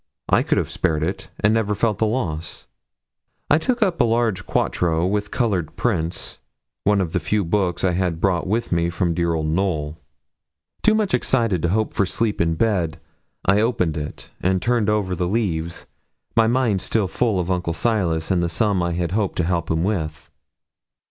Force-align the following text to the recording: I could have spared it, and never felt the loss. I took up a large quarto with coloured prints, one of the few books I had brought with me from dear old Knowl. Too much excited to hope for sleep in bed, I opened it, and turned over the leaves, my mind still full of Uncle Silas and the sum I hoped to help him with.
I 0.29 0.41
could 0.41 0.57
have 0.57 0.67
spared 0.71 1.03
it, 1.03 1.29
and 1.41 1.53
never 1.53 1.75
felt 1.75 1.99
the 1.99 2.07
loss. 2.07 2.65
I 3.51 3.59
took 3.59 3.83
up 3.83 4.01
a 4.01 4.03
large 4.03 4.47
quarto 4.47 5.05
with 5.05 5.29
coloured 5.29 5.75
prints, 5.75 6.39
one 6.85 7.01
of 7.01 7.13
the 7.13 7.19
few 7.19 7.45
books 7.45 7.83
I 7.83 7.91
had 7.91 8.19
brought 8.19 8.47
with 8.47 8.71
me 8.71 8.89
from 8.89 9.13
dear 9.13 9.35
old 9.35 9.45
Knowl. 9.45 9.99
Too 10.81 10.95
much 10.95 11.13
excited 11.13 11.61
to 11.61 11.69
hope 11.69 11.93
for 11.93 12.07
sleep 12.07 12.41
in 12.41 12.55
bed, 12.55 12.99
I 13.45 13.61
opened 13.61 13.95
it, 13.95 14.31
and 14.41 14.59
turned 14.59 14.89
over 14.89 15.13
the 15.13 15.27
leaves, 15.27 15.85
my 16.35 16.47
mind 16.47 16.81
still 16.81 17.07
full 17.07 17.39
of 17.39 17.51
Uncle 17.51 17.71
Silas 17.73 18.31
and 18.31 18.41
the 18.41 18.49
sum 18.49 18.81
I 18.81 18.93
hoped 18.95 19.35
to 19.37 19.43
help 19.43 19.69
him 19.69 19.83
with. 19.83 20.31